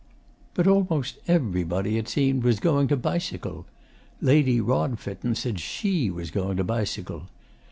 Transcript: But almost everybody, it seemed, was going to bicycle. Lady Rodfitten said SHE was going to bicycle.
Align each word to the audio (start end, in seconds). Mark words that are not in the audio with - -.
But 0.55 0.65
almost 0.65 1.19
everybody, 1.27 1.95
it 1.99 2.07
seemed, 2.09 2.41
was 2.41 2.59
going 2.59 2.87
to 2.87 2.97
bicycle. 2.97 3.67
Lady 4.19 4.59
Rodfitten 4.59 5.35
said 5.35 5.59
SHE 5.59 6.09
was 6.09 6.31
going 6.31 6.57
to 6.57 6.63
bicycle. 6.63 7.27